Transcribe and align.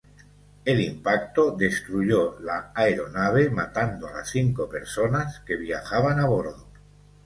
El 0.65 0.81
impacto 0.81 1.51
destruyó 1.55 2.39
la 2.39 2.71
aeronave 2.73 3.51
matando 3.51 4.07
a 4.07 4.13
las 4.13 4.31
cinco 4.31 4.67
personas 4.67 5.41
que 5.41 5.55
viajaban 5.57 6.17
a 6.19 6.25
bordo. 6.25 6.67